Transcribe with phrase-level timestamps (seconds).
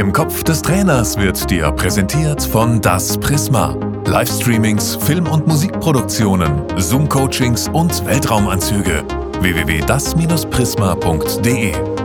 [0.00, 3.76] Im Kopf des Trainers wird dir präsentiert von Das Prisma.
[4.06, 9.04] Livestreamings, Film- und Musikproduktionen, Zoom-Coachings und Weltraumanzüge.
[9.42, 11.99] www.das-prisma.de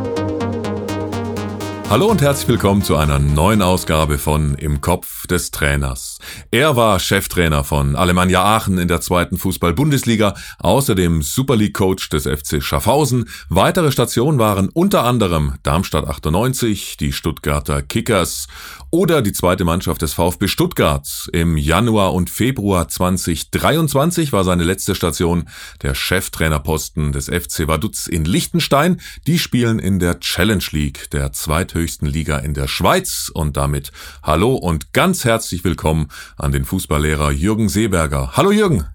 [1.95, 6.19] Hallo und herzlich willkommen zu einer neuen Ausgabe von Im Kopf des Trainers.
[6.51, 12.61] Er war Cheftrainer von Alemannia Aachen in der zweiten Fußball-Bundesliga, außerdem Super League-Coach des FC
[12.61, 13.29] Schaffhausen.
[13.47, 18.47] Weitere Stationen waren unter anderem Darmstadt 98, die Stuttgarter Kickers
[18.95, 21.05] oder die zweite Mannschaft des VfB Stuttgart.
[21.33, 25.49] Im Januar und Februar 2023 war seine letzte Station
[25.81, 29.01] der Cheftrainerposten des FC Vaduz in Liechtenstein.
[29.27, 33.29] Die spielen in der Challenge League, der zweithöchsten Liga in der Schweiz.
[33.33, 33.91] Und damit
[34.23, 36.07] hallo und ganz herzlich willkommen
[36.37, 38.37] an den Fußballlehrer Jürgen Seeberger.
[38.37, 38.85] Hallo Jürgen.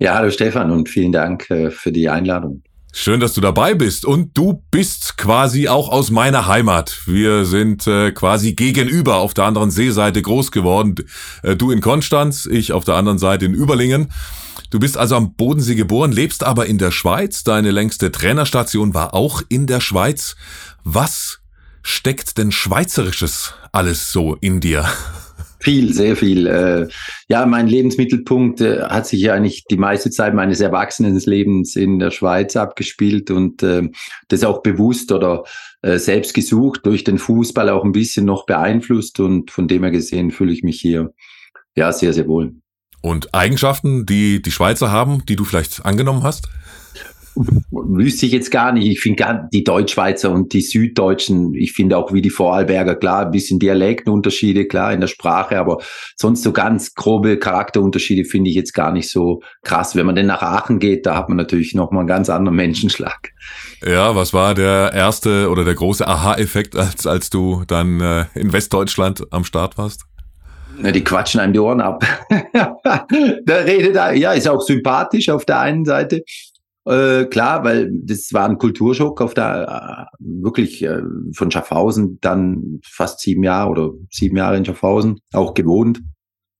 [0.00, 2.62] Ja, hallo Stefan und vielen Dank äh, für die Einladung.
[2.92, 4.04] Schön, dass du dabei bist.
[4.04, 7.02] Und du bist quasi auch aus meiner Heimat.
[7.06, 10.96] Wir sind äh, quasi gegenüber auf der anderen Seeseite groß geworden.
[11.42, 14.10] Äh, du in Konstanz, ich auf der anderen Seite in Überlingen.
[14.70, 17.44] Du bist also am Bodensee geboren, lebst aber in der Schweiz.
[17.44, 20.36] Deine längste Trainerstation war auch in der Schweiz.
[20.84, 21.40] Was
[21.82, 24.88] steckt denn Schweizerisches alles so in dir?
[25.60, 26.46] Viel, sehr viel.
[26.46, 26.88] Äh,
[27.28, 32.10] ja, mein Lebensmittelpunkt äh, hat sich ja eigentlich die meiste Zeit meines Erwachsenenlebens in der
[32.10, 33.88] Schweiz abgespielt und äh,
[34.28, 35.44] das auch bewusst oder
[35.82, 40.30] selbst gesucht, durch den Fußball auch ein bisschen noch beeinflusst und von dem her gesehen
[40.30, 41.14] fühle ich mich hier
[41.74, 42.52] ja sehr, sehr wohl.
[43.00, 46.48] Und Eigenschaften, die die Schweizer haben, die du vielleicht angenommen hast?
[47.34, 48.86] Wüsste ich jetzt gar nicht.
[48.86, 53.30] Ich finde die Deutschschweizer und die Süddeutschen, ich finde auch wie die Vorarlberger, klar, ein
[53.30, 55.78] bisschen Dialektenunterschiede, klar, in der Sprache, aber
[56.16, 59.96] sonst so ganz grobe Charakterunterschiede finde ich jetzt gar nicht so krass.
[59.96, 63.30] Wenn man denn nach Aachen geht, da hat man natürlich nochmal einen ganz anderen Menschenschlag.
[63.86, 68.52] Ja, was war der erste oder der große Aha-Effekt, als, als du dann äh, in
[68.52, 70.04] Westdeutschland am Start warst?
[70.82, 72.04] Na, die quatschen einem die Ohren ab.
[72.52, 76.22] da redet er, ja, ist auch sympathisch auf der einen Seite.
[76.90, 81.02] Äh, klar, weil das war ein Kulturschock auf der äh, wirklich äh,
[81.32, 86.02] von Schaffhausen dann fast sieben Jahre oder sieben Jahre in Schaffhausen auch gewohnt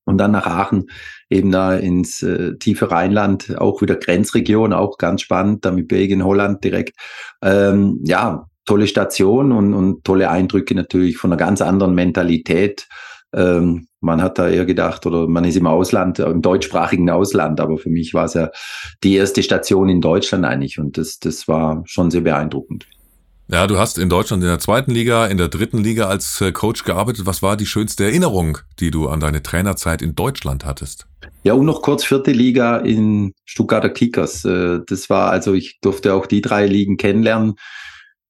[0.05, 0.87] und dann nach Aachen
[1.31, 6.25] eben da ins äh, tiefe Rheinland, auch wieder Grenzregion, auch ganz spannend, da mit Belgien,
[6.25, 6.97] Holland direkt.
[7.43, 12.87] Ähm, ja, tolle Station und, und tolle Eindrücke natürlich von einer ganz anderen Mentalität.
[13.33, 17.79] Ähm, man hat da eher gedacht, oder man ist im Ausland, im deutschsprachigen Ausland, aber
[17.79, 18.51] für mich war es ja
[19.05, 22.87] die erste Station in Deutschland eigentlich und das, das war schon sehr beeindruckend.
[23.53, 26.53] Ja, du hast in Deutschland in der zweiten Liga, in der dritten Liga als äh,
[26.53, 27.27] Coach gearbeitet.
[27.27, 31.09] Was war die schönste Erinnerung, die du an deine Trainerzeit in Deutschland hattest?
[31.43, 34.45] Ja, und noch kurz vierte Liga in Stuttgarter Kickers.
[34.45, 37.55] Äh, das war also, ich durfte auch die drei Ligen kennenlernen.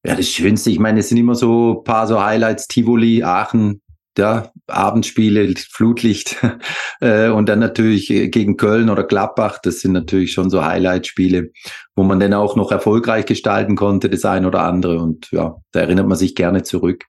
[0.07, 3.83] Ja, das Schönste, ich meine, es sind immer so paar so Highlights, Tivoli, Aachen,
[4.19, 6.37] ja, Abendspiele, Flutlicht
[7.01, 11.51] äh, und dann natürlich äh, gegen Köln oder Gladbach, das sind natürlich schon so Highlight-Spiele,
[11.95, 15.81] wo man dann auch noch erfolgreich gestalten konnte, das ein oder andere und ja, da
[15.81, 17.05] erinnert man sich gerne zurück.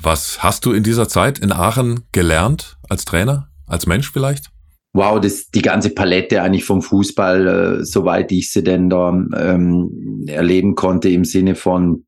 [0.00, 4.50] Was hast du in dieser Zeit in Aachen gelernt als Trainer, als Mensch vielleicht?
[4.92, 7.46] Wow, das die ganze Palette eigentlich vom Fußball,
[7.80, 12.06] äh, soweit ich sie denn da ähm, erleben konnte im Sinne von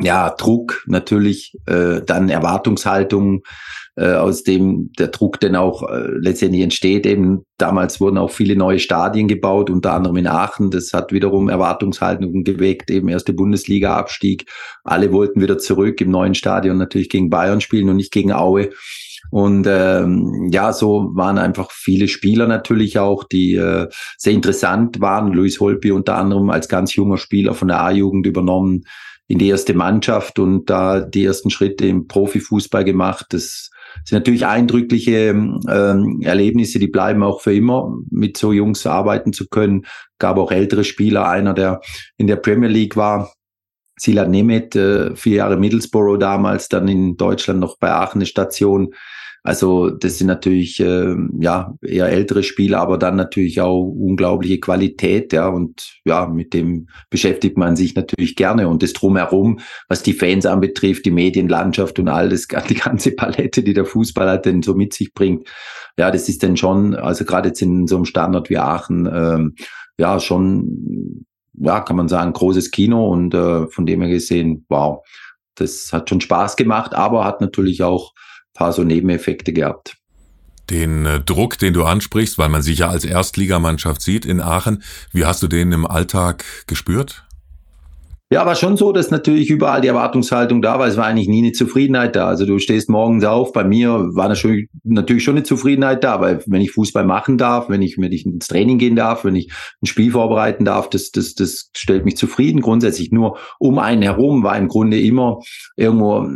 [0.00, 3.42] ja, Druck natürlich, äh, dann Erwartungshaltung,
[3.96, 7.04] äh, aus dem der Druck dann auch äh, letztendlich entsteht.
[7.04, 10.70] Eben damals wurden auch viele neue Stadien gebaut, unter anderem in Aachen.
[10.70, 14.46] Das hat wiederum Erwartungshaltungen geweckt, eben erste Bundesliga-Abstieg.
[14.84, 18.70] Alle wollten wieder zurück im neuen Stadion natürlich gegen Bayern spielen und nicht gegen Aue.
[19.30, 25.32] Und ähm, ja, so waren einfach viele Spieler natürlich auch, die äh, sehr interessant waren.
[25.32, 28.84] Luis Holpi unter anderem als ganz junger Spieler von der A-Jugend übernommen
[29.28, 33.26] in die erste Mannschaft und da die ersten Schritte im Profifußball gemacht.
[33.30, 33.70] Das
[34.04, 39.46] sind natürlich eindrückliche ähm, Erlebnisse, die bleiben auch für immer, mit so Jungs arbeiten zu
[39.48, 39.84] können.
[40.18, 41.80] Gab auch ältere Spieler, einer, der
[42.16, 43.32] in der Premier League war,
[44.00, 48.94] Silat Nemeth, äh, vier Jahre Middlesbrough damals, dann in Deutschland noch bei Aachen eine Station.
[49.44, 55.32] Also das sind natürlich äh, ja eher ältere Spieler, aber dann natürlich auch unglaubliche Qualität,
[55.32, 55.48] ja.
[55.48, 58.68] Und ja mit dem beschäftigt man sich natürlich gerne.
[58.68, 63.62] Und das drumherum, was die Fans anbetrifft, die Medienlandschaft und all das, die ganze Palette,
[63.62, 65.48] die der Fußball halt denn so mit sich bringt,
[65.96, 69.54] ja das ist dann schon, also gerade jetzt in so einem Standort wie Aachen, ähm,
[69.98, 71.24] ja schon,
[71.54, 73.08] ja kann man sagen großes Kino.
[73.08, 75.04] Und äh, von dem her gesehen, wow,
[75.54, 78.12] das hat schon Spaß gemacht, aber hat natürlich auch
[78.58, 79.96] paar so Nebeneffekte gehabt.
[80.68, 84.82] Den äh, Druck, den du ansprichst, weil man sich ja als Erstligamannschaft sieht in Aachen,
[85.12, 87.24] wie hast du den im Alltag gespürt?
[88.30, 90.86] Ja, war schon so, dass natürlich überall die Erwartungshaltung da war.
[90.86, 92.26] Es war eigentlich nie eine Zufriedenheit da.
[92.26, 93.54] Also du stehst morgens auf.
[93.54, 97.80] Bei mir war natürlich schon eine Zufriedenheit da, weil wenn ich Fußball machen darf, wenn
[97.80, 99.50] ich, wenn ich ins Training gehen darf, wenn ich
[99.82, 102.60] ein Spiel vorbereiten darf, das, das, das stellt mich zufrieden.
[102.60, 105.38] Grundsätzlich nur um einen herum war im Grunde immer
[105.76, 106.28] irgendwo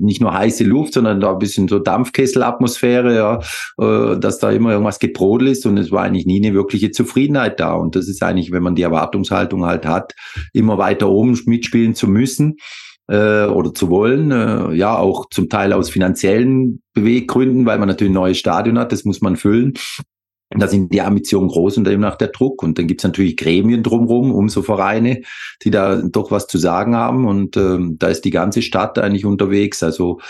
[0.00, 3.38] nicht nur heiße Luft, sondern da ein bisschen so Dampfkesselatmosphäre, ja,
[3.80, 7.60] äh, dass da immer irgendwas gebrodelt ist und es war eigentlich nie eine wirkliche Zufriedenheit
[7.60, 7.74] da.
[7.74, 10.12] Und das ist eigentlich, wenn man die Erwartungshaltung halt hat,
[10.52, 12.56] immer weiter oben mitspielen zu müssen
[13.08, 14.30] äh, oder zu wollen.
[14.30, 18.92] Äh, ja, auch zum Teil aus finanziellen Beweggründen, weil man natürlich ein neues Stadion hat,
[18.92, 19.74] das muss man füllen.
[20.50, 22.62] Da sind die Ambitionen groß und demnach der Druck.
[22.62, 25.22] Und dann gibt's natürlich Gremien drumherum, umso Vereine,
[25.62, 27.26] die da doch was zu sagen haben.
[27.26, 29.82] Und ähm, da ist die ganze Stadt eigentlich unterwegs.
[29.82, 30.20] Also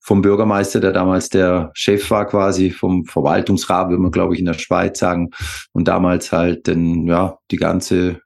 [0.00, 4.46] vom Bürgermeister, der damals der Chef war quasi, vom Verwaltungsrat, würde man, glaube ich, in
[4.46, 5.30] der Schweiz sagen.
[5.72, 8.20] Und damals halt dann, ja, die ganze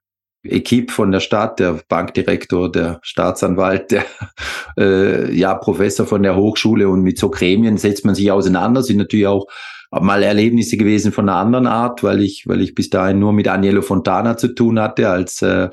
[0.50, 4.04] Equipe von der Stadt, der Bankdirektor, der Staatsanwalt, der
[4.78, 8.82] äh, ja Professor von der Hochschule und mit so Gremien setzt man sich auseinander.
[8.82, 9.46] Sind natürlich auch
[9.90, 13.48] mal Erlebnisse gewesen von einer anderen Art, weil ich, weil ich bis dahin nur mit
[13.48, 15.68] Agnello Fontana zu tun hatte als äh,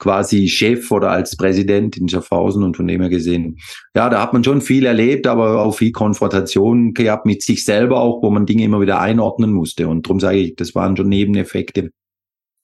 [0.00, 3.58] quasi Chef oder als Präsident in Schaffhausen und von dem her gesehen.
[3.94, 8.00] Ja, da hat man schon viel erlebt, aber auch viel Konfrontation gehabt mit sich selber
[8.00, 9.86] auch, wo man Dinge immer wieder einordnen musste.
[9.88, 11.90] Und darum sage ich, das waren schon Nebeneffekte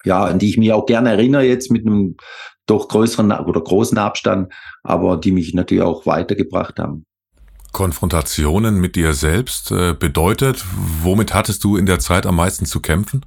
[0.06, 2.16] ja, an die ich mich auch gerne erinnere jetzt mit einem
[2.66, 7.04] doch größeren oder großen Abstand, aber die mich natürlich auch weitergebracht haben.
[7.72, 10.64] Konfrontationen mit dir selbst äh, bedeutet,
[11.02, 13.24] womit hattest du in der Zeit am meisten zu kämpfen?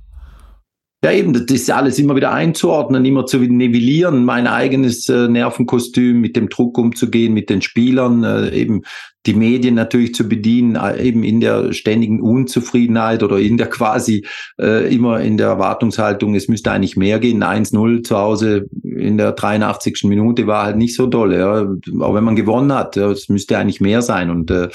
[1.03, 6.19] Ja, eben, das ist alles immer wieder einzuordnen, immer zu nivellieren, mein eigenes äh, Nervenkostüm,
[6.19, 8.81] mit dem Druck umzugehen, mit den Spielern, äh, eben
[9.29, 14.25] die Medien natürlich zu bedienen, äh, eben in der ständigen Unzufriedenheit oder in der quasi
[14.59, 17.43] äh, immer in der Erwartungshaltung, es müsste eigentlich mehr gehen.
[17.43, 20.05] 1-0 zu Hause in der 83.
[20.05, 21.61] Minute war halt nicht so doll, ja.
[22.03, 22.95] auch wenn man gewonnen hat.
[22.95, 24.31] Ja, es müsste eigentlich mehr sein.
[24.31, 24.69] Und äh,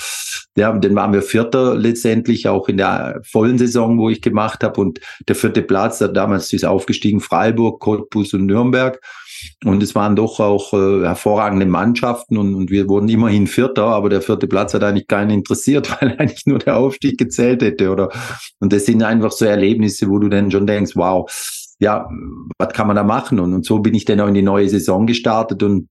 [0.56, 4.80] ja, dann waren wir Vierter letztendlich, auch in der vollen Saison, wo ich gemacht habe.
[4.80, 9.00] Und der vierte Platz, da damals ist aufgestiegen Freiburg, Cottbus und Nürnberg.
[9.64, 14.08] Und es waren doch auch äh, hervorragende Mannschaften und, und wir wurden immerhin Vierter, aber
[14.08, 18.10] der vierte Platz hat eigentlich keinen interessiert, weil eigentlich nur der Aufstieg gezählt hätte, oder?
[18.60, 21.30] Und das sind einfach so Erlebnisse, wo du dann schon denkst, wow,
[21.80, 22.08] ja,
[22.58, 23.40] was kann man da machen?
[23.40, 25.88] Und, und so bin ich dann auch in die neue Saison gestartet und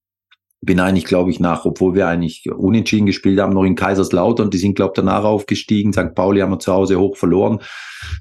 [0.62, 4.58] bin eigentlich, glaube ich, nach, obwohl wir eigentlich unentschieden gespielt haben, noch in Kaiserslautern, die
[4.58, 5.92] sind, glaube ich, danach aufgestiegen.
[5.92, 6.16] St.
[6.16, 7.60] Pauli haben wir zu Hause hoch verloren.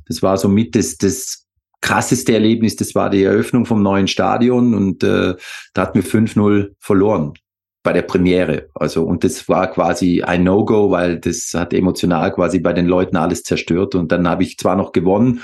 [0.06, 1.41] Das war so mit das, das
[1.82, 5.34] krasseste Erlebnis, das war die Eröffnung vom neuen Stadion und äh,
[5.74, 7.34] da hatten wir 5-0 verloren
[7.82, 8.68] bei der Premiere.
[8.74, 13.16] Also, und das war quasi ein No-Go, weil das hat emotional quasi bei den Leuten
[13.16, 13.94] alles zerstört.
[13.94, 15.42] Und dann habe ich zwar noch gewonnen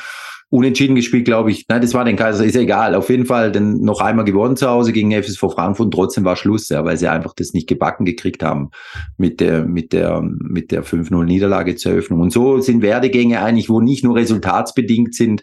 [0.50, 1.66] unentschieden gespielt, glaube ich.
[1.68, 2.94] Nein, das war den Kaiser, ist ja egal.
[2.94, 6.68] Auf jeden Fall dann noch einmal gewonnen zu Hause gegen FSV Frankfurt trotzdem war Schluss,
[6.70, 8.70] ja, weil sie einfach das nicht gebacken gekriegt haben
[9.18, 12.20] mit der, mit der, mit der 5-0 Niederlage zur Eröffnung.
[12.20, 15.42] Und so sind Werdegänge eigentlich, wo nicht nur resultatsbedingt sind,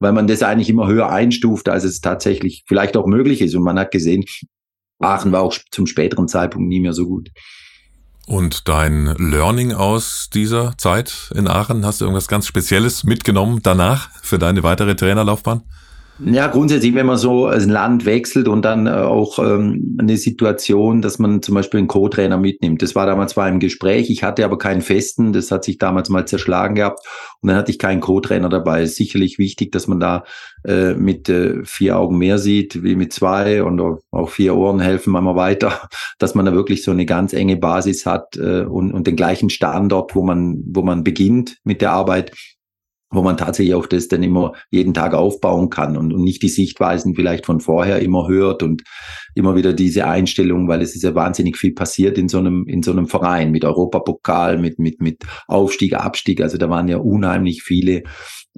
[0.00, 3.54] weil man das eigentlich immer höher einstuft, als es tatsächlich vielleicht auch möglich ist.
[3.54, 4.24] Und man hat gesehen,
[4.98, 7.28] Aachen war auch zum späteren Zeitpunkt nie mehr so gut.
[8.26, 14.10] Und dein Learning aus dieser Zeit in Aachen, hast du irgendwas ganz Spezielles mitgenommen danach
[14.20, 15.62] für deine weitere Trainerlaufbahn?
[16.18, 21.02] Ja, grundsätzlich, wenn man so ein Land wechselt und dann äh, auch ähm, eine Situation,
[21.02, 22.80] dass man zum Beispiel einen Co-Trainer mitnimmt.
[22.80, 26.08] Das war damals zwar im Gespräch, ich hatte aber keinen festen, das hat sich damals
[26.08, 27.00] mal zerschlagen gehabt
[27.42, 28.84] und dann hatte ich keinen Co-Trainer dabei.
[28.84, 30.24] Ist sicherlich wichtig, dass man da
[30.64, 33.78] äh, mit äh, vier Augen mehr sieht, wie mit zwei und
[34.10, 35.88] auch vier Ohren helfen manchmal weiter,
[36.18, 39.50] dass man da wirklich so eine ganz enge Basis hat äh, und, und den gleichen
[39.50, 42.32] Standort, wo man, wo man beginnt mit der Arbeit
[43.10, 46.48] wo man tatsächlich auch das dann immer jeden Tag aufbauen kann und, und nicht die
[46.48, 48.82] Sichtweisen vielleicht von vorher immer hört und
[49.34, 52.82] immer wieder diese Einstellung, weil es ist ja wahnsinnig viel passiert in so einem, in
[52.82, 56.40] so einem Verein mit Europapokal, mit, mit, mit Aufstieg, Abstieg.
[56.40, 58.02] Also da waren ja unheimlich viele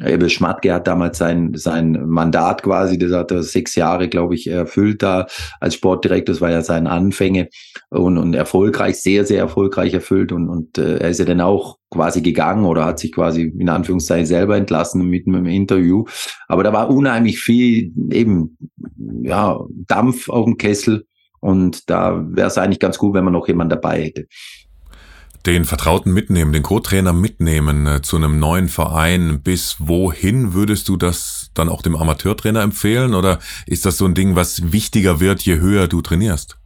[0.00, 4.46] Ebbe Schmatke hat damals sein, sein Mandat quasi, das hat er sechs Jahre, glaube ich,
[4.46, 5.26] erfüllt da
[5.60, 6.34] als Sportdirektor.
[6.34, 7.48] Das war ja sein Anfänge
[7.90, 10.30] und, und erfolgreich, sehr, sehr erfolgreich erfüllt.
[10.30, 13.68] Und, und äh, er ist ja dann auch quasi gegangen oder hat sich quasi in
[13.68, 16.04] Anführungszeichen selber entlassen mit einem Interview.
[16.46, 18.58] Aber da war unheimlich viel eben,
[19.22, 21.06] ja, Dampf auf dem Kessel.
[21.40, 24.26] Und da wäre es eigentlich ganz gut, wenn man noch jemand dabei hätte
[25.46, 29.40] den Vertrauten mitnehmen, den Co-Trainer mitnehmen äh, zu einem neuen Verein.
[29.42, 33.14] Bis wohin würdest du das dann auch dem Amateurtrainer empfehlen?
[33.14, 36.57] Oder ist das so ein Ding, was wichtiger wird, je höher du trainierst?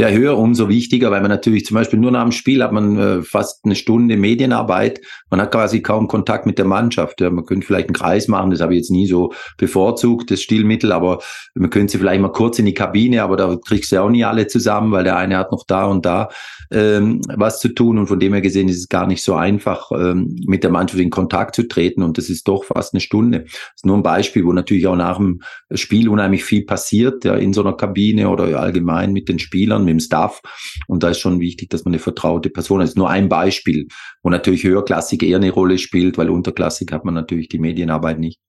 [0.00, 2.98] Ja, höher, umso wichtiger, weil man natürlich zum Beispiel nur nach dem Spiel hat man
[2.98, 5.02] äh, fast eine Stunde Medienarbeit.
[5.28, 7.20] Man hat quasi kaum Kontakt mit der Mannschaft.
[7.20, 10.40] Ja, man könnte vielleicht einen Kreis machen, das habe ich jetzt nie so bevorzugt, das
[10.40, 11.18] Stilmittel, aber
[11.54, 14.08] man könnte sie vielleicht mal kurz in die Kabine, aber da kriegst du ja auch
[14.08, 16.30] nie alle zusammen, weil der eine hat noch da und da
[16.70, 17.98] ähm, was zu tun.
[17.98, 21.02] Und von dem her gesehen ist es gar nicht so einfach, ähm, mit der Mannschaft
[21.02, 22.02] in Kontakt zu treten.
[22.02, 23.40] Und das ist doch fast eine Stunde.
[23.40, 25.40] Das ist nur ein Beispiel, wo natürlich auch nach dem
[25.74, 29.89] Spiel unheimlich viel passiert, ja, in so einer Kabine oder allgemein mit den Spielern, mit
[29.90, 30.40] dem Staff.
[30.86, 32.96] Und da ist schon wichtig, dass man eine vertraute Person ist.
[32.96, 33.88] Nur ein Beispiel,
[34.22, 38.40] wo natürlich Höherklassik eher eine Rolle spielt, weil Unterklassik hat man natürlich die Medienarbeit nicht.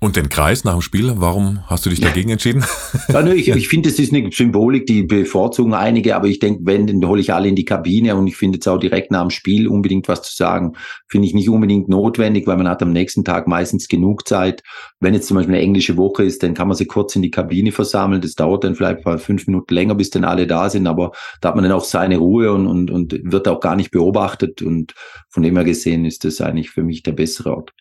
[0.00, 2.64] Und den Kreis nach dem Spiel, warum hast du dich dagegen entschieden?
[3.08, 6.60] Ja, nö, ich, ich finde, es ist eine Symbolik, die bevorzugen einige, aber ich denke,
[6.64, 9.22] wenn, dann hole ich alle in die Kabine und ich finde jetzt auch direkt nach
[9.22, 10.74] dem Spiel unbedingt was zu sagen,
[11.08, 14.62] finde ich nicht unbedingt notwendig, weil man hat am nächsten Tag meistens genug Zeit.
[15.00, 17.30] Wenn jetzt zum Beispiel eine englische Woche ist, dann kann man sie kurz in die
[17.30, 18.20] Kabine versammeln.
[18.20, 21.48] Das dauert dann vielleicht mal fünf Minuten länger, bis dann alle da sind, aber da
[21.48, 24.94] hat man dann auch seine Ruhe und, und, und wird auch gar nicht beobachtet und
[25.28, 27.72] von dem her gesehen ist das eigentlich für mich der bessere Ort.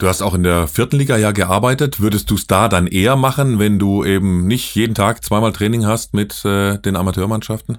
[0.00, 2.00] Du hast auch in der vierten Liga ja gearbeitet.
[2.00, 5.84] Würdest du es da dann eher machen, wenn du eben nicht jeden Tag zweimal Training
[5.84, 7.76] hast mit äh, den Amateurmannschaften?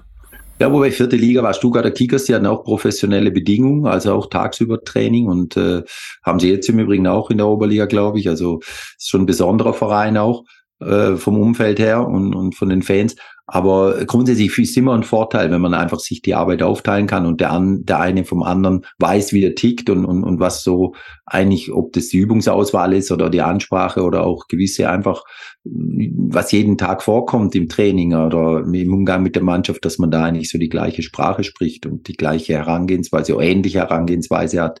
[0.60, 4.84] Ja, wobei vierte Liga war Stuttgarter Kickers, die hatten auch professionelle Bedingungen, also auch tagsüber
[4.84, 5.82] Training und äh,
[6.24, 8.28] haben sie jetzt im Übrigen auch in der Oberliga, glaube ich.
[8.28, 10.44] Also ist schon ein besonderer Verein auch
[10.78, 13.16] äh, vom Umfeld her und, und von den Fans.
[13.46, 17.40] Aber grundsätzlich ist immer ein Vorteil, wenn man einfach sich die Arbeit aufteilen kann und
[17.40, 20.94] der, an, der eine vom anderen weiß, wie er tickt und, und, und was so
[21.26, 25.24] eigentlich, ob das die Übungsauswahl ist oder die Ansprache oder auch gewisse einfach,
[25.64, 30.24] was jeden Tag vorkommt im Training oder im Umgang mit der Mannschaft, dass man da
[30.24, 34.80] eigentlich so die gleiche Sprache spricht und die gleiche Herangehensweise, oder ähnliche Herangehensweise hat.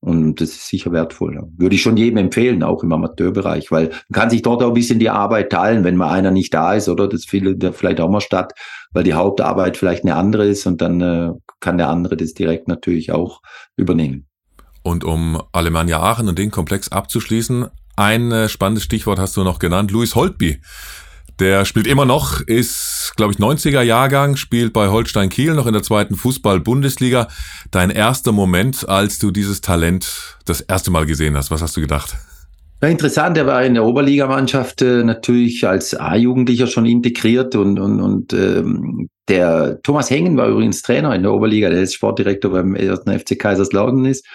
[0.00, 1.42] Und das ist sicher wertvoll.
[1.56, 4.74] Würde ich schon jedem empfehlen, auch im Amateurbereich, weil man kann sich dort auch ein
[4.74, 7.08] bisschen die Arbeit teilen, wenn mal einer nicht da ist, oder?
[7.08, 8.52] Das findet vielleicht auch mal statt,
[8.92, 12.68] weil die Hauptarbeit vielleicht eine andere ist und dann äh, kann der andere das direkt
[12.68, 13.40] natürlich auch
[13.76, 14.26] übernehmen.
[14.82, 19.58] Und um Alemannia Aachen und den Komplex abzuschließen, ein äh, spannendes Stichwort hast du noch
[19.58, 20.60] genannt, Louis Holtby.
[21.38, 25.74] Der spielt immer noch, ist, glaube ich, 90er Jahrgang, spielt bei Holstein Kiel noch in
[25.74, 27.28] der zweiten Fußball-Bundesliga.
[27.70, 31.82] Dein erster Moment, als du dieses Talent das erste Mal gesehen hast, was hast du
[31.82, 32.16] gedacht?
[32.82, 38.00] Ja, interessant, er war in der Oberligamannschaft äh, natürlich als A-Jugendlicher schon integriert und, und,
[38.00, 42.74] und ähm, der Thomas Hengen war übrigens Trainer in der Oberliga, der ist Sportdirektor beim
[42.74, 44.26] ersten FC Kaiserslautern ist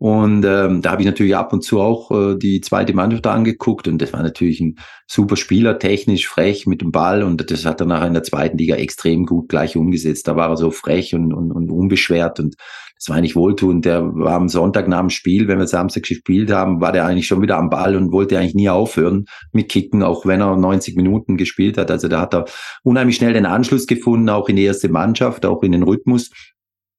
[0.00, 3.88] und ähm, da habe ich natürlich ab und zu auch äh, die zweite Mannschaft angeguckt
[3.88, 4.76] und das war natürlich ein
[5.08, 8.58] super Spieler, technisch frech mit dem Ball und das hat er nachher in der zweiten
[8.58, 10.28] Liga extrem gut gleich umgesetzt.
[10.28, 12.54] Da war er so frech und, und, und unbeschwert und
[12.94, 13.84] das war eigentlich wohltuend.
[13.86, 17.26] Der war am Sonntag nach dem Spiel, wenn wir Samstag gespielt haben, war der eigentlich
[17.26, 20.94] schon wieder am Ball und wollte eigentlich nie aufhören mit Kicken, auch wenn er 90
[20.94, 21.90] Minuten gespielt hat.
[21.90, 22.44] Also da hat er
[22.84, 26.30] unheimlich schnell den Anschluss gefunden, auch in die erste Mannschaft, auch in den Rhythmus.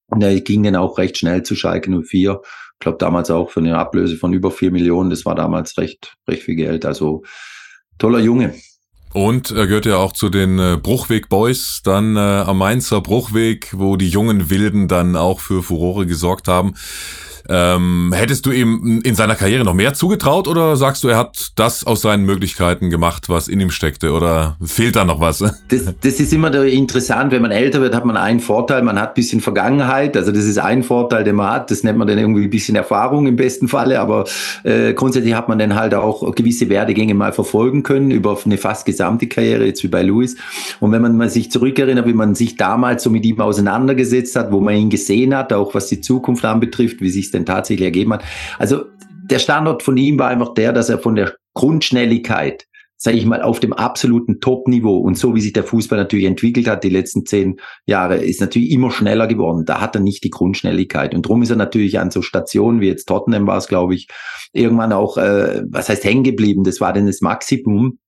[0.07, 2.41] Und er ging dann auch recht schnell zu Schalke 04
[2.79, 5.09] ich glaube damals auch für eine Ablöse von über vier Millionen.
[5.09, 6.86] Das war damals recht, recht viel Geld.
[6.86, 7.24] Also
[7.98, 8.53] toller Junge.
[9.12, 13.74] Und er gehört ja auch zu den äh, Bruchweg Boys, dann äh, am Mainzer Bruchweg,
[13.74, 16.75] wo die jungen Wilden dann auch für Furore gesorgt haben.
[17.49, 21.51] Ähm, hättest du ihm in seiner Karriere noch mehr zugetraut oder sagst du, er hat
[21.55, 25.39] das aus seinen Möglichkeiten gemacht, was in ihm steckte oder fehlt da noch was?
[25.69, 29.09] Das, das ist immer interessant, wenn man älter wird, hat man einen Vorteil, man hat
[29.09, 32.17] ein bisschen Vergangenheit, also das ist ein Vorteil, den man hat, das nennt man dann
[32.17, 34.25] irgendwie ein bisschen Erfahrung im besten Falle, aber
[34.63, 38.85] äh, grundsätzlich hat man dann halt auch gewisse Werdegänge mal verfolgen können über eine fast
[38.85, 40.35] gesamte Karriere, jetzt wie bei Louis.
[40.79, 44.59] Und wenn man sich zurückerinnert, wie man sich damals so mit ihm auseinandergesetzt hat, wo
[44.59, 48.13] man ihn gesehen hat, auch was die Zukunft anbetrifft, wie sich es denn tatsächlich ergeben
[48.13, 48.24] hat.
[48.58, 48.86] Also
[49.29, 52.65] der Standort von ihm war einfach der, dass er von der Grundschnelligkeit,
[52.98, 56.67] sage ich mal, auf dem absoluten Top-Niveau und so wie sich der Fußball natürlich entwickelt
[56.67, 59.65] hat die letzten zehn Jahre, ist natürlich immer schneller geworden.
[59.65, 62.88] Da hat er nicht die Grundschnelligkeit und darum ist er natürlich an so Stationen wie
[62.88, 64.08] jetzt Tottenham war es, glaube ich,
[64.51, 66.63] irgendwann auch, äh, was heißt hängen geblieben.
[66.63, 68.00] Das war dann das Maximum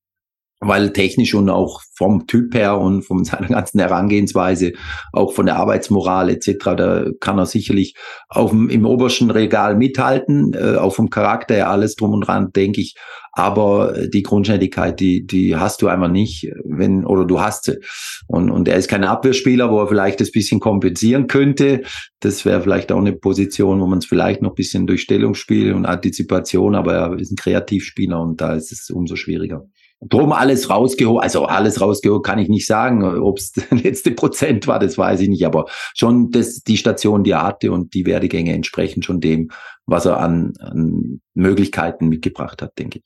[0.61, 4.73] weil technisch und auch vom Typ her und von seiner ganzen Herangehensweise,
[5.11, 7.95] auch von der Arbeitsmoral etc., da kann er sicherlich
[8.29, 12.51] auf dem, im obersten Regal mithalten, äh, auch vom Charakter her alles drum und dran,
[12.55, 12.95] denke ich.
[13.33, 17.79] Aber die Grundschnelligkeit, die, die hast du einfach nicht, wenn, oder du hast sie.
[18.27, 21.83] Und, und er ist kein Abwehrspieler, wo er vielleicht das bisschen kompensieren könnte.
[22.19, 25.85] Das wäre vielleicht auch eine Position, wo man es vielleicht noch bisschen durch Stellungsspiel und
[25.85, 29.63] Antizipation, aber er ist ein Kreativspieler und da ist es umso schwieriger.
[30.03, 34.67] Drum alles rausgeholt, also alles rausgeholt kann ich nicht sagen, ob es der letzte Prozent
[34.67, 35.65] war, das weiß ich nicht, aber
[35.95, 39.51] schon das, die Station, die er hatte und die Werdegänge entsprechen schon dem,
[39.85, 43.03] was er an, an Möglichkeiten mitgebracht hat, denke ich.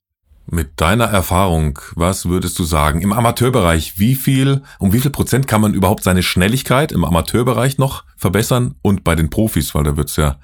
[0.48, 3.02] Mit deiner Erfahrung, was würdest du sagen?
[3.02, 7.80] Im Amateurbereich, wie viel, um wie viel Prozent kann man überhaupt seine Schnelligkeit im Amateurbereich
[7.80, 10.38] noch verbessern und bei den Profis, weil da wird es ja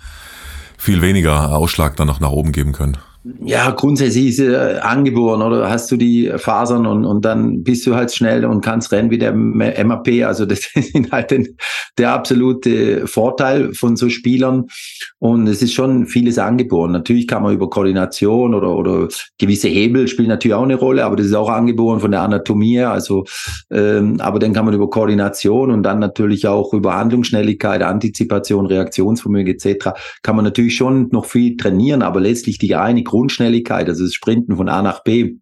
[0.75, 2.97] viel weniger Ausschlag dann noch nach oben geben können?
[3.23, 7.93] Ja, grundsätzlich ist äh, angeboren oder hast du die Fasern und, und dann bist du
[7.93, 10.25] halt schnell und kannst rennen wie der MAP.
[10.25, 11.55] Also das ist halt den,
[11.99, 14.65] der absolute Vorteil von so Spielern.
[15.19, 16.93] Und es ist schon vieles angeboren.
[16.93, 21.15] Natürlich kann man über Koordination oder, oder gewisse Hebel spielen natürlich auch eine Rolle, aber
[21.15, 22.79] das ist auch angeboren von der Anatomie.
[22.79, 23.25] Also,
[23.69, 29.53] ähm, aber dann kann man über Koordination und dann natürlich auch über Handlungsschnelligkeit, Antizipation, Reaktionsvermögen
[29.53, 29.89] etc.
[30.23, 34.55] kann man natürlich schon noch viel trainieren, aber letztlich die eine Grundschnelligkeit, also das Sprinten
[34.55, 35.35] von A nach B.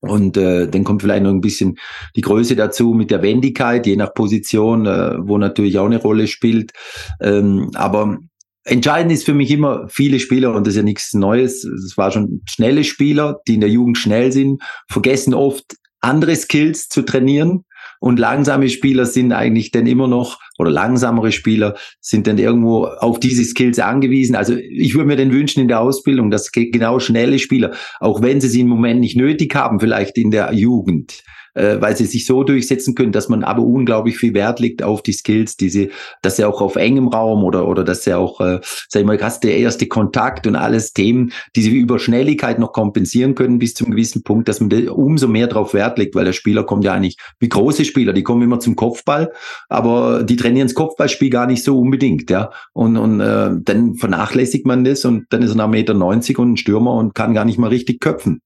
[0.00, 1.76] Und äh, dann kommt vielleicht noch ein bisschen
[2.14, 6.28] die Größe dazu mit der Wendigkeit, je nach Position, äh, wo natürlich auch eine Rolle
[6.28, 6.72] spielt.
[7.20, 8.18] Ähm, aber
[8.64, 12.12] entscheidend ist für mich immer viele Spieler, und das ist ja nichts Neues, es war
[12.12, 17.64] schon schnelle Spieler, die in der Jugend schnell sind, vergessen oft andere Skills zu trainieren
[18.00, 23.20] und langsame Spieler sind eigentlich dann immer noch, oder langsamere Spieler sind dann irgendwo auf
[23.20, 24.34] diese Skills angewiesen.
[24.34, 28.40] Also ich würde mir den wünschen in der Ausbildung, dass genau schnelle Spieler, auch wenn
[28.40, 31.22] sie sie im Moment nicht nötig haben, vielleicht in der Jugend,
[31.58, 35.02] äh, weil sie sich so durchsetzen können, dass man aber unglaublich viel Wert legt auf
[35.02, 35.90] die Skills, die sie,
[36.22, 39.18] dass sie auch auf engem Raum oder, oder dass sie auch, äh, sag ich mal,
[39.20, 43.74] hast der erste Kontakt und alles Themen, die sie über Schnelligkeit noch kompensieren können bis
[43.74, 46.92] zum gewissen Punkt, dass man umso mehr darauf Wert legt, weil der Spieler kommt ja
[46.92, 49.32] eigentlich wie große Spieler, die kommen immer zum Kopfball,
[49.68, 52.50] aber die trainieren das Kopfballspiel gar nicht so unbedingt, ja.
[52.72, 56.52] Und, und äh, dann vernachlässigt man das und dann ist er nach Meter 90 und
[56.52, 58.40] ein Stürmer und kann gar nicht mal richtig köpfen.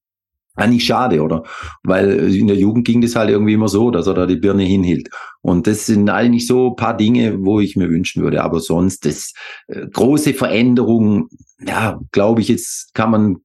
[0.54, 1.44] Eigentlich schade, oder?
[1.82, 4.64] Weil in der Jugend ging das halt irgendwie immer so, dass er da die Birne
[4.64, 5.08] hinhielt.
[5.40, 8.42] Und das sind eigentlich so paar Dinge, wo ich mir wünschen würde.
[8.42, 9.32] Aber sonst, das
[9.68, 11.28] äh, große Veränderung,
[11.66, 13.36] ja, glaube ich, jetzt kann man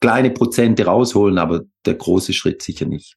[0.00, 3.16] kleine Prozente rausholen, aber der große Schritt sicher nicht.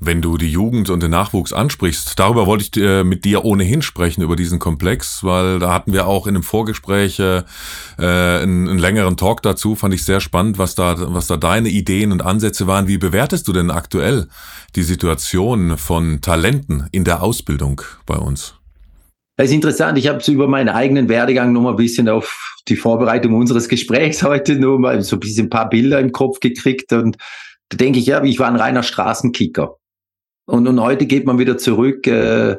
[0.00, 3.82] Wenn du die Jugend und den Nachwuchs ansprichst, darüber wollte ich äh, mit dir ohnehin
[3.82, 7.42] sprechen, über diesen Komplex, weil da hatten wir auch in einem Vorgespräch äh,
[7.98, 12.12] einen, einen längeren Talk dazu, fand ich sehr spannend, was da, was da deine Ideen
[12.12, 12.86] und Ansätze waren.
[12.86, 14.28] Wie bewertest du denn aktuell
[14.76, 18.54] die Situation von Talenten in der Ausbildung bei uns?
[19.36, 19.98] Das ist interessant.
[19.98, 23.68] Ich habe so über meinen eigenen Werdegang noch mal ein bisschen auf die Vorbereitung unseres
[23.68, 27.16] Gesprächs heute nur mal so ein bisschen ein paar Bilder im Kopf gekriegt und
[27.68, 29.76] da denke ich, ja, ich war ein reiner Straßenkicker.
[30.48, 32.56] Und, und heute geht man wieder zurück äh,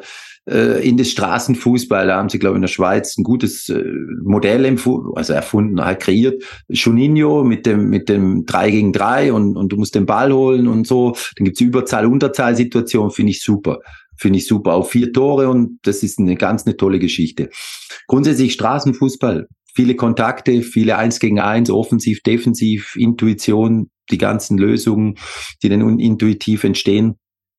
[0.48, 2.06] äh, in das Straßenfußball.
[2.06, 3.84] Da haben sie, glaube ich, in der Schweiz ein gutes äh,
[4.24, 4.78] Modell
[5.16, 6.44] also erfunden, halt kreiert.
[6.68, 10.68] Juninho mit dem, mit dem 3 gegen 3 und, und du musst den Ball holen
[10.68, 11.16] und so.
[11.36, 13.80] Dann gibt's Überzahl, Unterzahl-Situation, finde ich super.
[14.18, 14.74] Finde ich super.
[14.74, 17.50] Auch vier Tore und das ist eine ganz eine tolle Geschichte.
[18.06, 19.48] Grundsätzlich Straßenfußball.
[19.74, 25.16] Viele Kontakte, viele Eins gegen Eins, offensiv, defensiv, Intuition, die ganzen Lösungen,
[25.64, 27.16] die dann intuitiv entstehen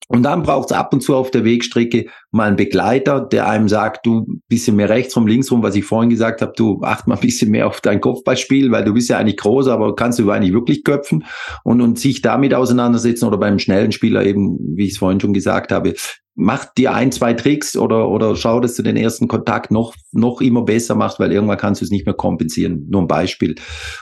[0.08, 3.68] und dann braucht es ab und zu auf der Wegstrecke mal einen Begleiter, der einem
[3.68, 7.06] sagt, du bisschen mehr rechts rum, links rum, was ich vorhin gesagt habe, du acht
[7.06, 10.18] mal ein bisschen mehr auf dein Kopfballspiel, weil du bist ja eigentlich groß, aber kannst
[10.18, 11.24] du eigentlich wirklich köpfen
[11.64, 15.32] und, und sich damit auseinandersetzen oder beim schnellen Spieler eben, wie ich es vorhin schon
[15.32, 15.94] gesagt habe,
[16.40, 20.40] mach dir ein, zwei Tricks oder, oder schau, dass du den ersten Kontakt noch, noch
[20.40, 22.86] immer besser machst, weil irgendwann kannst du es nicht mehr kompensieren.
[22.88, 23.56] Nur ein Beispiel.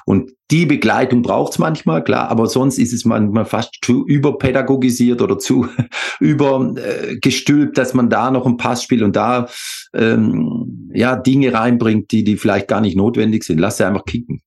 [0.06, 5.38] Und die Begleitung braucht's manchmal, klar, aber sonst ist es manchmal fast zu überpädagogisiert oder
[5.38, 5.66] zu
[6.20, 9.48] übergestülpt, äh, dass man da noch ein Pass spielt und da
[9.94, 13.58] ähm, ja Dinge reinbringt, die, die vielleicht gar nicht notwendig sind.
[13.58, 14.40] Lass sie einfach kicken.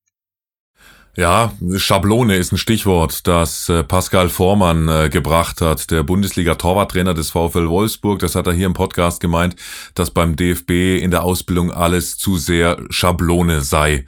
[1.18, 7.32] Ja, Schablone ist ein Stichwort, das äh, Pascal Vormann äh, gebracht hat, der Bundesliga-Torwarttrainer des
[7.32, 8.20] VfL Wolfsburg.
[8.20, 9.58] Das hat er hier im Podcast gemeint,
[9.94, 14.06] dass beim DFB in der Ausbildung alles zu sehr Schablone sei.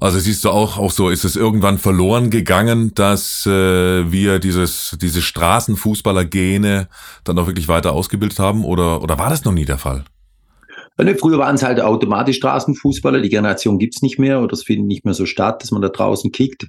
[0.00, 4.96] Also siehst du auch, auch so, ist es irgendwann verloren gegangen, dass äh, wir dieses,
[5.00, 6.88] diese Straßenfußballer-Gene
[7.24, 8.64] dann auch wirklich weiter ausgebildet haben?
[8.64, 10.04] Oder, oder war das noch nie der Fall?
[10.98, 14.86] Ne, früher waren es halt automatisch Straßenfußballer, die Generation gibt's nicht mehr oder es findet
[14.86, 16.66] nicht mehr so statt, dass man da draußen kickt.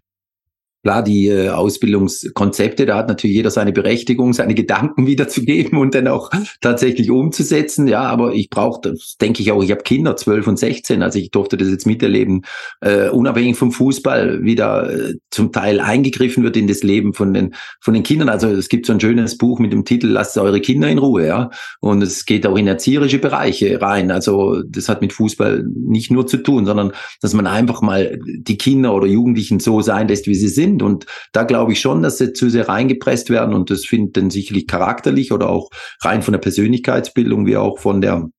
[0.82, 6.08] Klar, die äh, Ausbildungskonzepte, da hat natürlich jeder seine Berechtigung, seine Gedanken wiederzugeben und dann
[6.08, 7.89] auch tatsächlich umzusetzen.
[7.89, 11.20] Ja, aber ich brauche, das denke ich auch, ich habe Kinder, 12 und 16, also
[11.20, 12.44] ich durfte das jetzt miterleben,
[12.80, 17.34] äh, unabhängig vom Fußball, wie da äh, zum Teil eingegriffen wird in das Leben von
[17.34, 18.30] den, von den Kindern.
[18.30, 21.28] Also es gibt so ein schönes Buch mit dem Titel Lasst eure Kinder in Ruhe,
[21.28, 21.50] ja.
[21.82, 24.12] Und es geht auch in erzieherische Bereiche rein.
[24.12, 28.58] Also das hat mit Fußball nicht nur zu tun, sondern dass man einfach mal die
[28.58, 30.84] Kinder oder Jugendlichen so sein lässt, wie sie sind sind.
[30.84, 34.29] Und da glaube ich schon, dass sie zu sehr reingepresst werden und das findet dann
[34.29, 35.69] sicherlich charakterlich oder auch
[36.01, 38.29] rein von der Persönlichkeitsbildung wie auch von der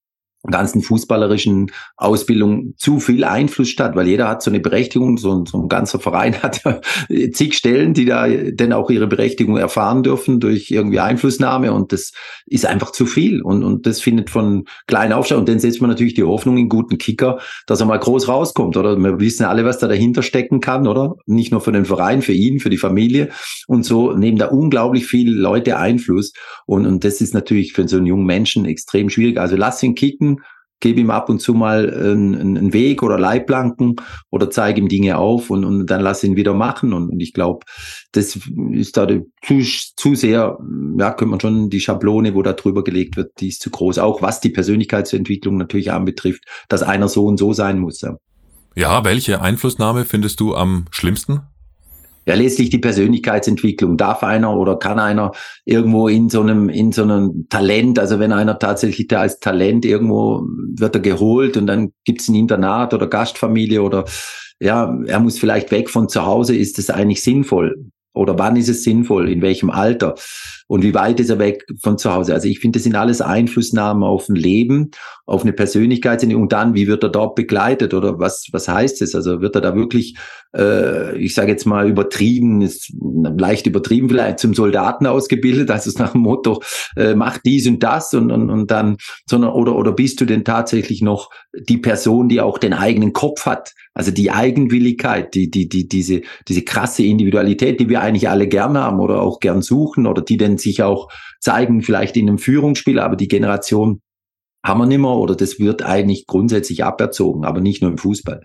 [0.49, 5.63] ganzen fußballerischen Ausbildung zu viel Einfluss statt, weil jeder hat so eine Berechtigung, so, so
[5.63, 6.63] ein ganzer Verein hat
[7.33, 12.13] zig Stellen, die da denn auch ihre Berechtigung erfahren dürfen durch irgendwie Einflussnahme und das
[12.47, 15.91] ist einfach zu viel und, und das findet von klein auf und dann setzt man
[15.91, 19.65] natürlich die Hoffnung in guten Kicker, dass er mal groß rauskommt oder wir wissen alle,
[19.65, 21.17] was da dahinter stecken kann, oder?
[21.27, 23.29] Nicht nur für den Verein, für ihn, für die Familie
[23.69, 26.33] und so nehmen da unglaublich viele Leute Einfluss
[26.67, 29.39] und, und das ist natürlich für so einen jungen Menschen extrem schwierig.
[29.39, 30.30] Also lass ihn kicken,
[30.81, 33.97] gebe ihm ab und zu mal einen, einen Weg oder Leitplanken
[34.31, 36.93] oder zeige ihm Dinge auf und, und dann lass ihn wieder machen.
[36.93, 37.65] Und, und ich glaube,
[38.13, 38.39] das
[38.73, 39.63] ist da zu,
[39.97, 40.59] zu sehr,
[40.99, 43.99] ja, könnte man schon die Schablone, wo da drüber gelegt wird, die ist zu groß.
[43.99, 48.01] Auch was die Persönlichkeitsentwicklung natürlich anbetrifft, dass einer so und so sein muss.
[48.01, 48.17] Ja,
[48.75, 51.43] ja welche Einflussnahme findest du am schlimmsten?
[52.27, 53.97] Ja, letztlich die Persönlichkeitsentwicklung.
[53.97, 55.33] Darf einer oder kann einer
[55.65, 59.85] irgendwo in so einem, in so einem Talent, also wenn einer tatsächlich da als Talent
[59.85, 64.05] irgendwo wird er geholt und dann gibt's ein Internat oder Gastfamilie oder
[64.61, 67.87] ja, er muss vielleicht weg von zu Hause, ist das eigentlich sinnvoll?
[68.13, 69.31] Oder wann ist es sinnvoll?
[69.31, 70.15] In welchem Alter?
[70.71, 72.33] Und wie weit ist er weg von zu Hause?
[72.33, 74.93] Also ich finde, das sind alles Einflussnahmen auf ein Leben,
[75.27, 76.23] auf eine Persönlichkeit.
[76.23, 77.93] Und dann, wie wird er dort begleitet?
[77.93, 79.17] Oder was, was heißt es?
[79.17, 80.17] Also wird er da wirklich,
[80.57, 82.93] äh, ich sage jetzt mal übertrieben, ist
[83.37, 86.63] leicht übertrieben vielleicht zum Soldaten ausgebildet, also nach dem Motto,
[86.97, 88.97] äh, mach dies und das und, und, und dann,
[89.29, 93.45] sondern, oder, oder bist du denn tatsächlich noch die Person, die auch den eigenen Kopf
[93.45, 93.73] hat?
[93.93, 98.79] Also die Eigenwilligkeit, die, die, die, diese, diese krasse Individualität, die wir eigentlich alle gern
[98.79, 101.09] haben oder auch gern suchen oder die denn sich auch
[101.41, 104.01] zeigen, vielleicht in einem Führungsspiel, aber die Generation
[104.65, 108.43] haben wir nimmer oder das wird eigentlich grundsätzlich aberzogen, aber nicht nur im Fußball.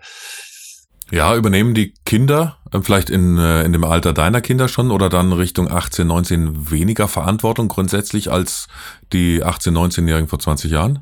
[1.10, 5.08] Ja, übernehmen die Kinder äh, vielleicht in, äh, in dem Alter deiner Kinder schon oder
[5.08, 8.66] dann Richtung 18, 19 weniger Verantwortung grundsätzlich als
[9.12, 11.00] die 18, 19-Jährigen vor 20 Jahren?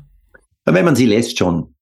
[0.65, 1.74] Wenn man sie lässt schon.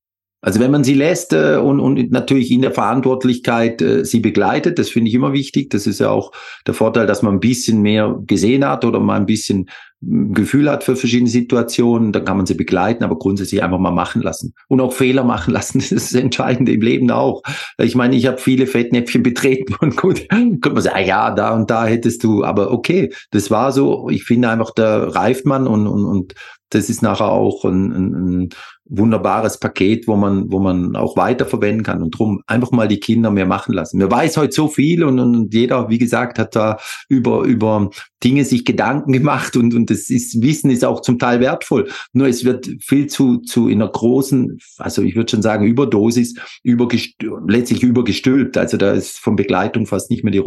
[0.43, 4.77] Also wenn man sie lässt äh, und, und natürlich in der Verantwortlichkeit äh, sie begleitet,
[4.77, 5.69] das finde ich immer wichtig.
[5.69, 6.33] Das ist ja auch
[6.67, 9.69] der Vorteil, dass man ein bisschen mehr gesehen hat oder mal ein bisschen
[10.03, 13.91] hm, Gefühl hat für verschiedene Situationen, dann kann man sie begleiten, aber grundsätzlich einfach mal
[13.91, 14.53] machen lassen.
[14.67, 17.41] Und auch Fehler machen lassen, das ist das Entscheidende im Leben auch.
[17.77, 21.71] Ich meine, ich habe viele Fettnäpfchen betreten und gut, könnte man sagen, ja, da und
[21.71, 24.09] da hättest du, aber okay, das war so.
[24.09, 26.33] Ich finde einfach, da reift man und, und, und
[26.73, 28.49] das ist nachher auch ein, ein, ein
[28.85, 32.03] wunderbares Paket, wo man, wo man auch weiterverwenden kann.
[32.03, 33.97] Und drum einfach mal die Kinder mehr machen lassen.
[33.97, 36.77] Mir weiß heute so viel und, und jeder, wie gesagt, hat da
[37.09, 37.89] über, über
[38.23, 41.89] Dinge sich Gedanken gemacht und, und das ist, Wissen ist auch zum Teil wertvoll.
[42.11, 46.35] Nur es wird viel zu, zu in einer großen, also ich würde schon sagen, Überdosis,
[46.63, 48.57] übergestülpt, letztlich übergestülpt.
[48.57, 50.43] Also da ist von Begleitung fast nicht mehr die,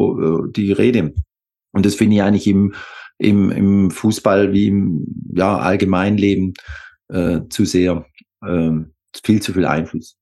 [0.52, 1.14] die Rede.
[1.72, 2.74] Und das finde ich eigentlich im,
[3.18, 6.54] im, im Fußball wie im ja, Allgemeinleben
[7.08, 8.06] äh, zu sehr,
[8.44, 8.70] äh,
[9.22, 10.16] viel zu viel Einfluss.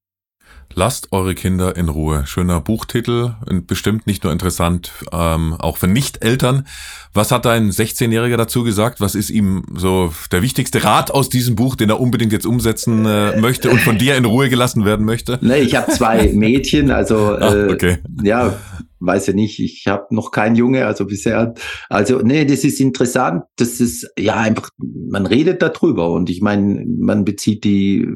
[0.77, 2.25] Lasst eure Kinder in Ruhe.
[2.27, 3.35] Schöner Buchtitel,
[3.67, 6.67] bestimmt nicht nur interessant, ähm, auch für Nicht-Eltern.
[7.13, 9.01] Was hat dein 16-Jähriger dazu gesagt?
[9.01, 13.07] Was ist ihm so der wichtigste Rat aus diesem Buch, den er unbedingt jetzt umsetzen
[13.07, 15.39] äh, möchte und von dir in Ruhe gelassen werden möchte?
[15.43, 17.99] Nee, ich habe zwei Mädchen, also ah, äh, okay.
[18.25, 18.59] ja,
[19.05, 21.55] weiß ja nicht, ich habe noch keinen Junge, also bisher.
[21.89, 23.45] Also nee, das ist interessant.
[23.57, 28.07] Das ist ja einfach, man redet darüber und ich meine, man bezieht die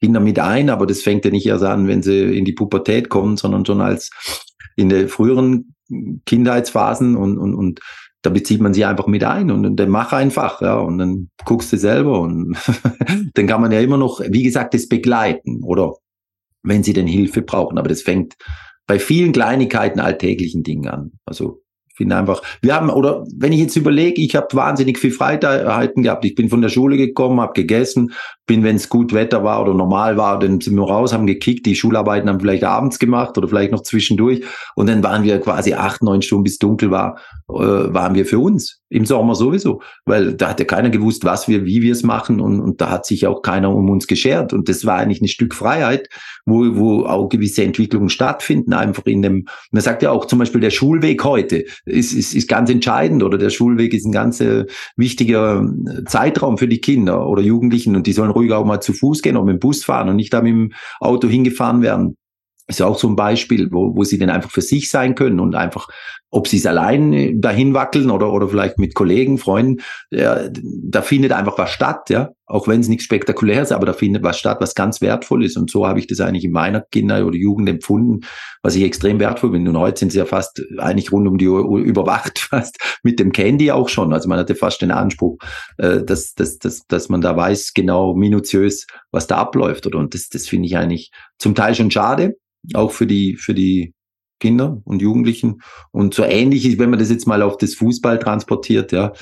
[0.00, 3.08] Kinder mit ein, aber das fängt ja nicht erst an, wenn sie in die Pubertät
[3.08, 4.10] kommen, sondern schon als
[4.76, 5.74] in den früheren
[6.24, 7.80] Kindheitsphasen und und und
[8.22, 11.28] da bezieht man sie einfach mit ein und, und dann mach einfach, ja, und dann
[11.44, 12.56] guckst du selber und
[13.34, 15.94] dann kann man ja immer noch, wie gesagt, das begleiten oder
[16.62, 17.78] wenn sie denn Hilfe brauchen.
[17.78, 18.34] Aber das fängt
[18.86, 21.12] bei vielen Kleinigkeiten, alltäglichen Dingen an.
[21.24, 25.12] Also ich finde einfach, wir haben, oder wenn ich jetzt überlege, ich habe wahnsinnig viel
[25.12, 26.24] Freiheiten gehabt.
[26.24, 28.12] Ich bin von der Schule gekommen, habe gegessen,
[28.46, 31.64] bin, wenn es gut Wetter war oder normal war, dann sind wir raus, haben gekickt,
[31.64, 34.42] die Schularbeiten haben vielleicht abends gemacht oder vielleicht noch zwischendurch.
[34.74, 38.38] Und dann waren wir quasi acht, neun Stunden bis dunkel war, äh, waren wir für
[38.38, 38.80] uns.
[38.88, 39.80] Im Sommer sowieso.
[40.04, 42.90] Weil da hat ja keiner gewusst, was wir, wie wir es machen und, und da
[42.90, 44.52] hat sich auch keiner um uns geschert.
[44.52, 46.08] Und das war eigentlich ein Stück Freiheit,
[46.44, 50.60] wo, wo auch gewisse Entwicklungen stattfinden, einfach in dem, man sagt ja auch zum Beispiel
[50.60, 54.66] der Schulweg heute ist, ist, ist ganz entscheidend oder der Schulweg ist ein ganz äh,
[54.96, 58.92] wichtiger äh, Zeitraum für die Kinder oder Jugendlichen und die sollen ruhig auch mal zu
[58.92, 62.16] Fuß gehen oder mit dem Bus fahren und nicht da mit dem Auto hingefahren werden.
[62.66, 65.40] ist ja auch so ein Beispiel, wo, wo sie dann einfach für sich sein können
[65.40, 65.88] und einfach,
[66.32, 71.30] ob sie es allein dahin wackeln oder, oder vielleicht mit Kollegen, Freunden, ja, da findet
[71.30, 72.30] einfach was statt, ja.
[72.46, 75.56] Auch wenn es nichts spektakulär ist, aber da findet was statt, was ganz wertvoll ist.
[75.56, 78.20] Und so habe ich das eigentlich in meiner Kinder- oder Jugend empfunden,
[78.62, 79.70] was ich extrem wertvoll finde.
[79.70, 83.32] Und heute sind sie ja fast eigentlich rund um die Uhr überwacht, fast mit dem
[83.32, 84.12] Candy auch schon.
[84.12, 85.38] Also man hatte fast den Anspruch,
[85.78, 89.86] äh, dass, dass, dass, dass man da weiß, genau minutiös, was da abläuft.
[89.86, 89.98] Oder?
[89.98, 92.36] Und das, das finde ich eigentlich zum Teil schon schade
[92.74, 93.92] auch für die, für die
[94.42, 95.62] Kinder und Jugendlichen.
[95.92, 99.12] Und so ähnlich ist, wenn man das jetzt mal auf das Fußball transportiert, ja,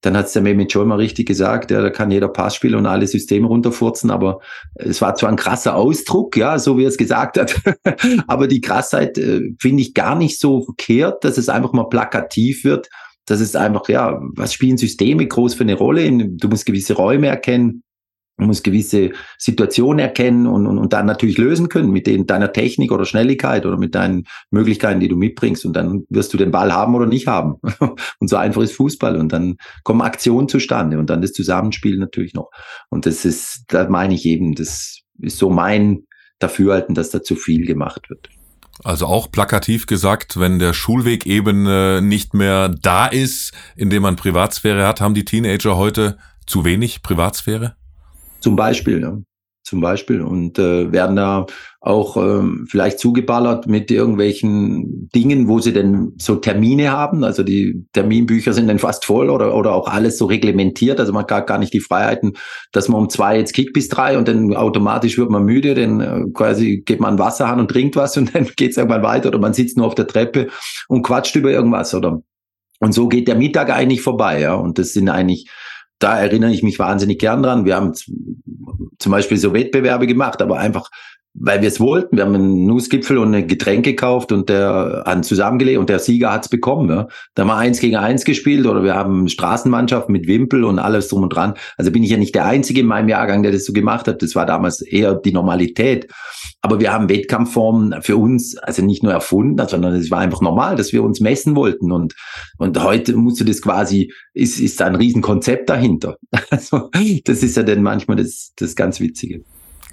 [0.00, 2.74] dann hat es der Mehmet schon mal richtig gesagt, ja, da kann jeder Pass spielen
[2.74, 4.40] und alle Systeme runterfurzen, aber
[4.74, 7.54] es war zwar ein krasser Ausdruck, ja, so wie er es gesagt hat,
[8.26, 12.64] aber die Krassheit äh, finde ich gar nicht so verkehrt, dass es einfach mal plakativ
[12.64, 12.88] wird,
[13.26, 16.10] dass es einfach, ja, was spielen Systeme groß für eine Rolle?
[16.10, 17.84] Du musst gewisse Räume erkennen,
[18.36, 22.52] man muss gewisse Situationen erkennen und, und, und dann natürlich lösen können mit den, deiner
[22.52, 25.64] Technik oder Schnelligkeit oder mit deinen Möglichkeiten, die du mitbringst.
[25.64, 27.56] Und dann wirst du den Ball haben oder nicht haben.
[28.18, 29.16] Und so einfach ist Fußball.
[29.16, 32.50] Und dann kommen Aktionen zustande und dann das Zusammenspiel natürlich noch.
[32.88, 36.06] Und das ist, da meine ich eben, das ist so mein
[36.38, 38.28] Dafürhalten, dass da zu viel gemacht wird.
[38.84, 44.16] Also auch plakativ gesagt, wenn der Schulweg eben äh, nicht mehr da ist, indem man
[44.16, 46.16] Privatsphäre hat, haben die Teenager heute
[46.46, 47.76] zu wenig Privatsphäre?
[48.42, 49.18] Zum Beispiel, ja.
[49.64, 50.20] Zum Beispiel.
[50.20, 51.46] Und äh, werden da
[51.80, 57.22] auch ähm, vielleicht zugeballert mit irgendwelchen Dingen, wo sie denn so Termine haben.
[57.22, 60.98] Also die Terminbücher sind dann fast voll oder, oder auch alles so reglementiert.
[60.98, 62.32] Also man hat gar nicht die Freiheiten,
[62.72, 66.00] dass man um zwei jetzt kickt bis drei und dann automatisch wird man müde, dann
[66.00, 69.38] äh, quasi geht man Wasser an und trinkt was und dann geht's irgendwann weiter oder
[69.38, 70.48] man sitzt nur auf der Treppe
[70.88, 72.20] und quatscht über irgendwas oder
[72.80, 74.54] und so geht der Mittag eigentlich vorbei, ja.
[74.54, 75.48] Und das sind eigentlich
[76.02, 77.64] da erinnere ich mich wahnsinnig gern dran.
[77.64, 77.94] Wir haben
[78.98, 80.90] zum Beispiel so Wettbewerbe gemacht, aber einfach
[81.34, 82.16] weil wir es wollten.
[82.16, 86.32] Wir haben einen Nussgipfel und ein Getränk gekauft und der hat zusammengelegt und der Sieger
[86.32, 86.90] hat es bekommen.
[86.90, 87.08] Ja.
[87.34, 91.08] Da haben wir eins gegen eins gespielt oder wir haben Straßenmannschaft mit Wimpel und alles
[91.08, 91.54] drum und dran.
[91.76, 94.22] Also bin ich ja nicht der Einzige in meinem Jahrgang, der das so gemacht hat.
[94.22, 96.08] Das war damals eher die Normalität.
[96.60, 100.76] Aber wir haben Wettkampfformen für uns also nicht nur erfunden, sondern es war einfach normal,
[100.76, 101.90] dass wir uns messen wollten.
[101.90, 102.14] Und,
[102.58, 106.16] und heute musst du das quasi, ist, ist da ein Riesenkonzept dahinter.
[106.50, 106.90] Also
[107.24, 109.42] das ist ja dann manchmal das, das ganz Witzige.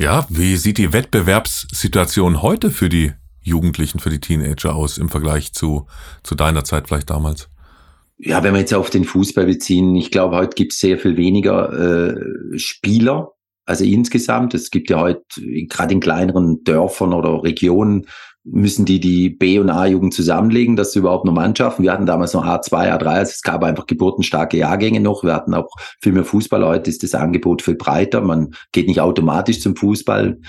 [0.02, 5.52] Ja, wie sieht die Wettbewerbssituation heute für die Jugendlichen, für die Teenager aus im Vergleich
[5.52, 5.88] zu,
[6.24, 7.50] zu deiner Zeit vielleicht damals?
[8.18, 11.18] Ja, wenn wir jetzt auf den Fußball beziehen, ich glaube, heute gibt es sehr viel
[11.18, 13.34] weniger äh, Spieler,
[13.66, 14.54] also insgesamt.
[14.54, 15.22] Es gibt ja heute
[15.68, 18.08] gerade in kleineren Dörfern oder Regionen
[18.52, 21.84] müssen die die B- und A-Jugend zusammenlegen, dass sie überhaupt noch Mannschaften.
[21.84, 25.24] Wir hatten damals noch A2, A3, also es gab einfach geburtenstarke Jahrgänge noch.
[25.24, 25.70] Wir hatten auch
[26.02, 26.66] viel mehr Fußball.
[26.66, 28.22] Heute ist das Angebot viel breiter.
[28.22, 30.40] Man geht nicht automatisch zum Fußball.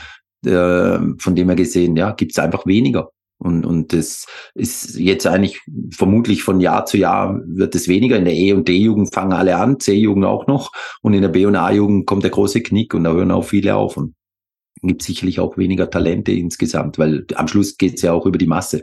[0.46, 3.10] Äh, von dem her gesehen, ja, gibt es einfach weniger.
[3.38, 5.60] Und, und das ist jetzt eigentlich
[5.94, 8.16] vermutlich von Jahr zu Jahr wird es weniger.
[8.16, 10.72] In der E- und D-Jugend fangen alle an, C-Jugend auch noch.
[11.00, 13.76] Und in der B- und A-Jugend kommt der große Knick und da hören auch viele
[13.76, 13.96] auf.
[13.96, 14.14] Und
[14.82, 18.46] gibt sicherlich auch weniger Talente insgesamt, weil am Schluss geht es ja auch über die
[18.46, 18.82] Masse.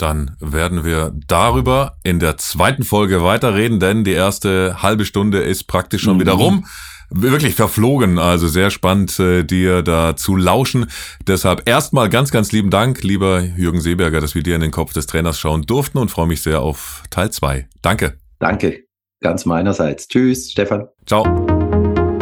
[0.00, 5.64] Dann werden wir darüber in der zweiten Folge weiterreden, denn die erste halbe Stunde ist
[5.64, 6.20] praktisch schon mhm.
[6.20, 6.66] wieder rum.
[7.12, 10.86] Wirklich verflogen, also sehr spannend, äh, dir da zu lauschen.
[11.26, 14.92] Deshalb erstmal ganz, ganz lieben Dank, lieber Jürgen Seeberger, dass wir dir in den Kopf
[14.92, 17.68] des Trainers schauen durften und freue mich sehr auf Teil zwei.
[17.82, 18.16] Danke.
[18.38, 18.84] Danke,
[19.20, 20.06] ganz meinerseits.
[20.06, 20.86] Tschüss, Stefan.
[21.04, 21.59] Ciao.